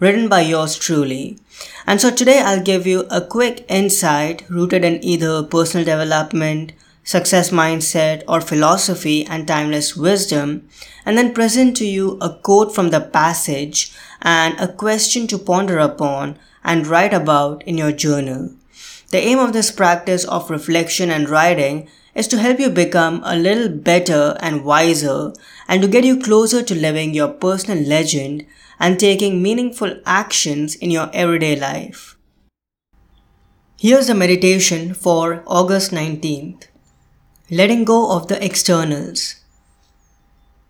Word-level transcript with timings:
written 0.00 0.28
by 0.28 0.40
yours 0.40 0.76
truly. 0.76 1.38
And 1.86 2.00
so 2.00 2.10
today 2.10 2.40
I'll 2.40 2.62
give 2.62 2.86
you 2.86 3.06
a 3.10 3.20
quick 3.20 3.64
insight 3.68 4.48
rooted 4.48 4.84
in 4.84 5.02
either 5.04 5.42
personal 5.42 5.84
development, 5.84 6.72
success 7.04 7.50
mindset, 7.50 8.22
or 8.26 8.40
philosophy 8.40 9.24
and 9.26 9.46
timeless 9.46 9.96
wisdom, 9.96 10.68
and 11.04 11.18
then 11.18 11.34
present 11.34 11.76
to 11.76 11.86
you 11.86 12.18
a 12.20 12.34
quote 12.34 12.74
from 12.74 12.90
the 12.90 13.00
passage 13.00 13.92
and 14.22 14.58
a 14.58 14.72
question 14.72 15.26
to 15.26 15.38
ponder 15.38 15.78
upon 15.78 16.38
and 16.64 16.86
write 16.86 17.12
about 17.12 17.62
in 17.64 17.76
your 17.76 17.92
journal. 17.92 18.50
The 19.14 19.20
aim 19.20 19.38
of 19.38 19.52
this 19.52 19.70
practice 19.70 20.24
of 20.24 20.50
reflection 20.50 21.08
and 21.08 21.28
writing 21.28 21.88
is 22.16 22.26
to 22.26 22.36
help 22.36 22.58
you 22.58 22.68
become 22.68 23.22
a 23.24 23.36
little 23.36 23.68
better 23.68 24.36
and 24.40 24.64
wiser 24.64 25.32
and 25.68 25.80
to 25.82 25.86
get 25.86 26.02
you 26.02 26.20
closer 26.20 26.64
to 26.64 26.74
living 26.74 27.14
your 27.14 27.28
personal 27.28 27.78
legend 27.84 28.44
and 28.80 28.98
taking 28.98 29.40
meaningful 29.40 30.00
actions 30.04 30.74
in 30.74 30.90
your 30.90 31.10
everyday 31.12 31.54
life. 31.54 32.16
Here's 33.78 34.08
the 34.08 34.16
meditation 34.16 34.94
for 34.94 35.44
August 35.46 35.92
19th. 35.92 36.64
Letting 37.52 37.84
go 37.84 38.16
of 38.16 38.26
the 38.26 38.44
externals. 38.44 39.36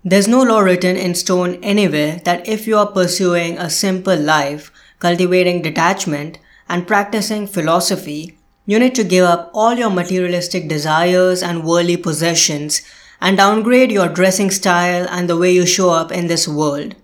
There's 0.04 0.28
no 0.28 0.42
law 0.42 0.60
written 0.60 0.98
in 0.98 1.14
stone 1.14 1.54
anywhere 1.62 2.20
that 2.26 2.47
if 2.47 2.66
you 2.66 2.76
are 2.76 2.92
pursuing 2.92 3.56
a 3.56 3.70
simple 3.70 4.19
life, 4.19 4.70
cultivating 4.98 5.62
detachment, 5.62 6.38
and 6.68 6.86
practicing 6.86 7.46
philosophy, 7.46 8.36
you 8.66 8.78
need 8.78 8.94
to 8.94 9.04
give 9.04 9.24
up 9.24 9.50
all 9.52 9.74
your 9.74 9.90
materialistic 9.90 10.68
desires 10.68 11.42
and 11.42 11.64
worldly 11.64 11.96
possessions 11.96 12.82
and 13.20 13.36
downgrade 13.36 13.92
your 13.92 14.08
dressing 14.08 14.50
style 14.50 15.06
and 15.10 15.28
the 15.28 15.36
way 15.36 15.50
you 15.50 15.66
show 15.66 15.90
up 15.90 16.10
in 16.10 16.26
this 16.26 16.48
world. 16.48 16.94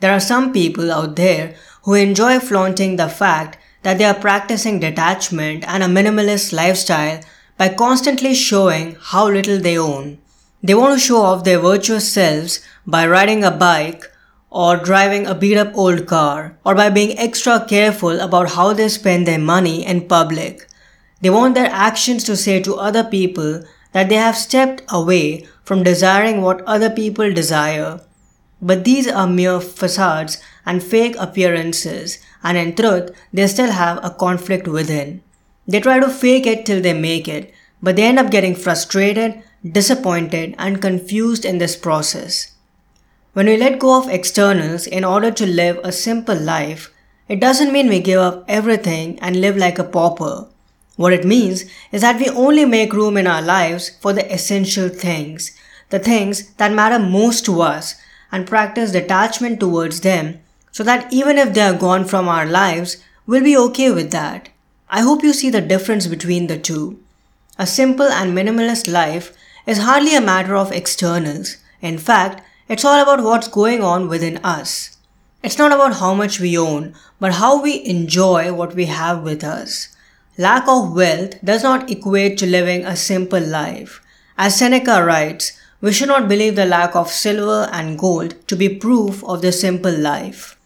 There 0.00 0.12
are 0.12 0.20
some 0.20 0.52
people 0.52 0.90
out 0.90 1.16
there 1.16 1.54
who 1.84 1.94
enjoy 1.94 2.38
flaunting 2.38 2.96
the 2.96 3.08
fact 3.08 3.58
that 3.82 3.98
they 3.98 4.04
are 4.04 4.14
practicing 4.14 4.78
detachment 4.80 5.64
and 5.66 5.82
a 5.82 5.86
minimalist 5.86 6.52
lifestyle 6.52 7.20
by 7.56 7.68
constantly 7.68 8.34
showing 8.34 8.96
how 9.00 9.28
little 9.28 9.58
they 9.58 9.78
own. 9.78 10.18
They 10.62 10.74
want 10.74 10.94
to 10.94 11.04
show 11.04 11.22
off 11.22 11.44
their 11.44 11.58
virtuous 11.58 12.12
selves 12.12 12.60
by 12.86 13.06
riding 13.06 13.42
a 13.42 13.50
bike 13.50 14.04
or 14.52 14.76
driving 14.76 15.26
a 15.26 15.34
beat 15.34 15.56
up 15.56 15.74
old 15.74 16.06
car 16.06 16.58
or 16.64 16.74
by 16.74 16.90
being 16.90 17.18
extra 17.18 17.64
careful 17.66 18.20
about 18.20 18.50
how 18.50 18.74
they 18.74 18.88
spend 18.88 19.26
their 19.26 19.38
money 19.38 19.84
in 19.84 20.06
public. 20.06 20.68
They 21.22 21.30
want 21.30 21.54
their 21.54 21.70
actions 21.70 22.24
to 22.24 22.36
say 22.36 22.60
to 22.60 22.74
other 22.76 23.02
people 23.02 23.64
that 23.92 24.10
they 24.10 24.16
have 24.16 24.36
stepped 24.36 24.82
away 24.90 25.46
from 25.64 25.82
desiring 25.82 26.42
what 26.42 26.60
other 26.62 26.90
people 26.90 27.32
desire. 27.32 28.00
But 28.60 28.84
these 28.84 29.08
are 29.08 29.26
mere 29.26 29.60
facades 29.60 30.40
and 30.66 30.82
fake 30.82 31.16
appearances, 31.18 32.18
and 32.44 32.58
in 32.58 32.74
truth, 32.74 33.10
they 33.32 33.46
still 33.46 33.70
have 33.70 34.04
a 34.04 34.10
conflict 34.10 34.68
within. 34.68 35.22
They 35.66 35.80
try 35.80 35.98
to 35.98 36.08
fake 36.08 36.46
it 36.46 36.66
till 36.66 36.82
they 36.82 36.92
make 36.92 37.26
it, 37.26 37.52
but 37.82 37.96
they 37.96 38.04
end 38.04 38.18
up 38.18 38.30
getting 38.30 38.54
frustrated, 38.54 39.42
disappointed, 39.68 40.54
and 40.58 40.82
confused 40.82 41.44
in 41.44 41.58
this 41.58 41.74
process. 41.74 42.51
When 43.34 43.46
we 43.46 43.56
let 43.56 43.78
go 43.78 43.98
of 43.98 44.10
externals 44.10 44.86
in 44.86 45.04
order 45.04 45.30
to 45.30 45.46
live 45.46 45.80
a 45.82 45.90
simple 45.90 46.38
life, 46.38 46.92
it 47.28 47.40
doesn't 47.40 47.72
mean 47.72 47.88
we 47.88 47.98
give 47.98 48.20
up 48.20 48.44
everything 48.46 49.18
and 49.20 49.40
live 49.40 49.56
like 49.56 49.78
a 49.78 49.84
pauper. 49.84 50.48
What 50.96 51.14
it 51.14 51.24
means 51.24 51.64
is 51.92 52.02
that 52.02 52.20
we 52.20 52.28
only 52.28 52.66
make 52.66 52.92
room 52.92 53.16
in 53.16 53.26
our 53.26 53.40
lives 53.40 53.88
for 54.02 54.12
the 54.12 54.30
essential 54.30 54.90
things, 54.90 55.56
the 55.88 55.98
things 55.98 56.52
that 56.56 56.74
matter 56.74 56.98
most 56.98 57.46
to 57.46 57.62
us, 57.62 57.94
and 58.30 58.46
practice 58.46 58.92
detachment 58.92 59.60
towards 59.60 60.02
them 60.02 60.40
so 60.70 60.82
that 60.84 61.10
even 61.10 61.38
if 61.38 61.54
they 61.54 61.62
are 61.62 61.78
gone 61.78 62.04
from 62.04 62.28
our 62.28 62.44
lives, 62.44 63.02
we'll 63.26 63.42
be 63.42 63.56
okay 63.56 63.90
with 63.90 64.10
that. 64.10 64.50
I 64.90 65.00
hope 65.00 65.22
you 65.22 65.32
see 65.32 65.48
the 65.48 65.62
difference 65.62 66.06
between 66.06 66.48
the 66.48 66.58
two. 66.58 67.00
A 67.58 67.66
simple 67.66 68.08
and 68.08 68.36
minimalist 68.36 68.92
life 68.92 69.34
is 69.66 69.78
hardly 69.78 70.14
a 70.14 70.20
matter 70.20 70.54
of 70.54 70.70
externals. 70.70 71.56
In 71.80 71.96
fact, 71.96 72.42
it's 72.72 72.86
all 72.86 73.02
about 73.02 73.22
what's 73.22 73.48
going 73.48 73.82
on 73.84 74.08
within 74.08 74.38
us. 74.42 74.96
It's 75.42 75.58
not 75.58 75.72
about 75.72 75.96
how 75.96 76.14
much 76.14 76.40
we 76.40 76.56
own, 76.56 76.94
but 77.20 77.34
how 77.34 77.60
we 77.60 77.84
enjoy 77.84 78.50
what 78.50 78.74
we 78.74 78.86
have 78.86 79.22
with 79.22 79.44
us. 79.44 79.94
Lack 80.38 80.66
of 80.66 80.94
wealth 80.94 81.34
does 81.44 81.62
not 81.62 81.90
equate 81.90 82.38
to 82.38 82.46
living 82.46 82.86
a 82.86 82.96
simple 82.96 83.42
life. 83.42 84.00
As 84.38 84.56
Seneca 84.56 85.04
writes, 85.04 85.52
we 85.82 85.92
should 85.92 86.08
not 86.08 86.28
believe 86.28 86.56
the 86.56 86.64
lack 86.64 86.96
of 86.96 87.10
silver 87.10 87.68
and 87.72 87.98
gold 87.98 88.36
to 88.48 88.56
be 88.56 88.70
proof 88.70 89.22
of 89.24 89.42
the 89.42 89.52
simple 89.52 89.92
life. 89.92 90.56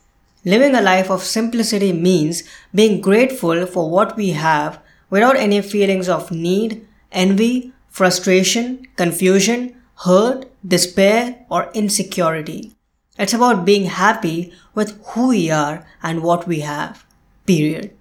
Living 0.44 0.76
a 0.76 0.80
life 0.80 1.10
of 1.10 1.24
simplicity 1.24 1.92
means 1.92 2.44
being 2.72 3.00
grateful 3.00 3.66
for 3.66 3.90
what 3.90 4.16
we 4.16 4.30
have 4.30 4.78
without 5.10 5.34
any 5.34 5.60
feelings 5.60 6.08
of 6.08 6.30
need, 6.30 6.86
envy, 7.10 7.72
frustration, 7.88 8.86
confusion, 8.94 9.74
hurt, 10.04 10.46
despair, 10.66 11.44
or 11.48 11.70
insecurity. 11.74 12.72
It's 13.18 13.32
about 13.32 13.64
being 13.64 13.86
happy 13.86 14.52
with 14.74 15.00
who 15.08 15.28
we 15.28 15.50
are 15.50 15.86
and 16.02 16.22
what 16.22 16.46
we 16.46 16.60
have. 16.60 17.06
Period. 17.46 17.92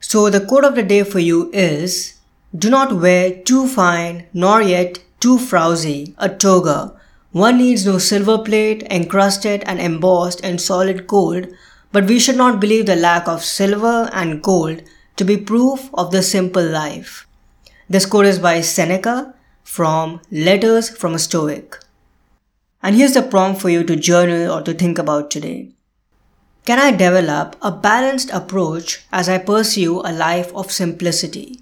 So 0.00 0.30
the 0.30 0.44
quote 0.44 0.64
of 0.64 0.74
the 0.74 0.82
day 0.82 1.02
for 1.02 1.18
you 1.18 1.50
is 1.52 2.14
Do 2.56 2.70
not 2.70 3.00
wear 3.00 3.42
too 3.42 3.66
fine 3.66 4.26
nor 4.32 4.62
yet 4.62 5.02
too 5.18 5.38
frowsy 5.38 6.14
a 6.18 6.28
toga. 6.28 6.94
One 7.32 7.58
needs 7.58 7.84
no 7.84 7.98
silver 7.98 8.38
plate 8.38 8.86
encrusted 8.90 9.64
and 9.66 9.80
embossed 9.80 10.40
in 10.40 10.58
solid 10.58 11.06
gold, 11.06 11.48
but 11.90 12.04
we 12.04 12.20
should 12.20 12.36
not 12.36 12.60
believe 12.60 12.86
the 12.86 12.94
lack 12.94 13.26
of 13.26 13.42
silver 13.42 14.08
and 14.12 14.42
gold 14.42 14.82
to 15.16 15.24
be 15.24 15.36
proof 15.36 15.90
of 15.94 16.12
the 16.12 16.22
simple 16.22 16.62
life. 16.62 17.26
This 17.88 18.06
quote 18.06 18.26
is 18.26 18.38
by 18.38 18.60
Seneca 18.60 19.34
from 19.74 20.20
Letters 20.30 20.88
from 20.88 21.14
a 21.14 21.18
Stoic. 21.18 21.80
And 22.80 22.94
here's 22.94 23.14
the 23.14 23.22
prompt 23.22 23.60
for 23.60 23.70
you 23.70 23.82
to 23.82 23.96
journal 23.96 24.52
or 24.52 24.62
to 24.62 24.72
think 24.72 24.98
about 24.98 25.32
today. 25.32 25.72
Can 26.64 26.78
I 26.78 26.92
develop 26.92 27.56
a 27.60 27.72
balanced 27.72 28.30
approach 28.30 29.04
as 29.10 29.28
I 29.28 29.38
pursue 29.38 29.98
a 29.98 30.12
life 30.12 30.54
of 30.54 30.70
simplicity? 30.70 31.58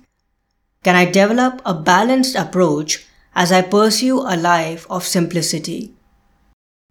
Can 0.85 0.95
I 0.95 1.07
develop 1.07 1.63
a 1.65 1.73
balanced 1.73 2.37
approach 2.37 3.07
as 3.35 3.51
I 3.51 3.63
pursue 3.63 4.21
a 4.21 4.37
life 4.37 4.87
of 4.91 5.07
simplicity? 5.07 5.95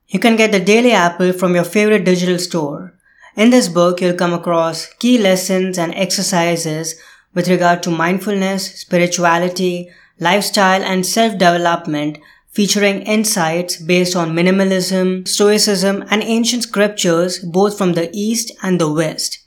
You 0.08 0.20
can 0.20 0.36
get 0.36 0.52
the 0.52 0.60
Daily 0.60 0.92
Apple 0.92 1.34
from 1.34 1.54
your 1.54 1.66
favorite 1.66 2.04
digital 2.04 2.40
store. 2.40 2.96
In 3.36 3.52
this 3.52 3.70
book, 3.70 4.02
you'll 4.02 4.16
come 4.16 4.34
across 4.34 4.88
key 4.96 5.20
lessons 5.20 5.78
and 5.78 5.94
exercises 5.94 6.96
with 7.36 7.48
regard 7.48 7.84
to 7.84 7.92
mindfulness, 7.92 8.80
spirituality, 8.80 9.92
lifestyle, 10.22 10.82
and 10.82 11.06
self 11.06 11.34
development 11.34 12.20
featuring 12.52 13.02
insights 13.02 13.78
based 13.78 14.16
on 14.16 14.32
minimalism, 14.32 15.28
stoicism, 15.28 16.04
and 16.10 16.22
ancient 16.22 16.64
scriptures 16.64 17.40
both 17.40 17.78
from 17.78 17.94
the 17.94 18.10
East 18.14 18.52
and 18.62 18.80
the 18.80 18.92
West. 18.92 19.40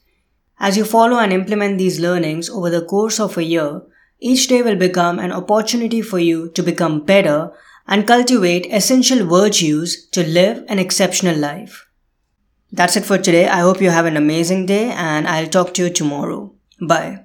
As 0.59 0.77
you 0.77 0.84
follow 0.84 1.19
and 1.19 1.33
implement 1.33 1.78
these 1.78 2.01
learnings 2.01 2.48
over 2.48 2.71
the 2.71 2.84
course 2.84 3.21
of 3.21 3.37
a 3.37 3.45
year, 3.45 3.83
each 4.21 4.48
day 4.48 4.63
will 4.63 4.77
become 4.77 5.19
an 5.19 5.33
opportunity 5.33 6.01
for 6.01 6.19
you 6.19 6.51
to 6.51 6.63
become 6.63 7.04
better 7.04 7.53
and 7.87 8.07
cultivate 8.07 8.66
essential 8.72 9.27
virtues 9.27 10.07
to 10.09 10.27
live 10.27 10.65
an 10.69 10.78
exceptional 10.78 11.37
life. 11.37 11.87
That's 12.72 12.97
it 12.97 13.04
for 13.04 13.19
today. 13.19 13.47
I 13.47 13.60
hope 13.60 13.83
you 13.83 13.91
have 13.91 14.07
an 14.07 14.16
amazing 14.16 14.66
day 14.66 14.91
and 14.91 15.28
I'll 15.28 15.47
talk 15.47 15.75
to 15.75 15.84
you 15.84 15.91
tomorrow. 15.91 16.53
Bye. 16.81 17.25